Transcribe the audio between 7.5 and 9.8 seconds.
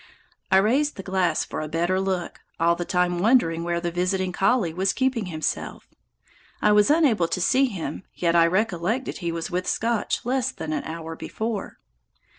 him, yet I recollected he was with